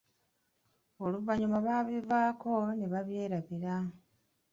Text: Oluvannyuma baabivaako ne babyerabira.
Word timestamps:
Oluvannyuma 1.03 1.57
baabivaako 1.65 2.51
ne 2.77 2.85
babyerabira. 2.93 3.75